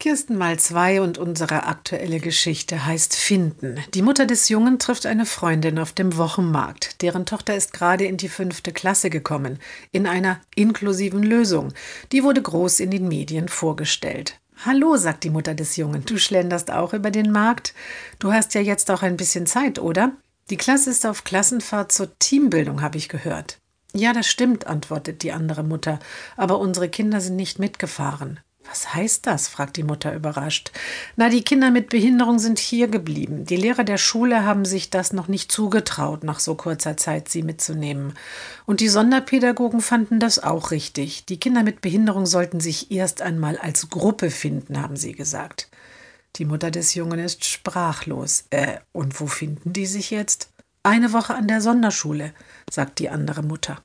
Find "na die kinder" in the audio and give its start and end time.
31.16-31.72